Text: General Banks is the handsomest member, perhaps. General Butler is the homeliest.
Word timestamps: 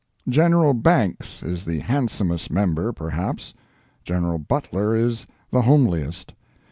General 0.27 0.73
Banks 0.73 1.43
is 1.43 1.63
the 1.63 1.77
handsomest 1.77 2.49
member, 2.51 2.91
perhaps. 2.91 3.53
General 4.03 4.39
Butler 4.39 4.95
is 4.95 5.27
the 5.51 5.61
homeliest. 5.61 6.33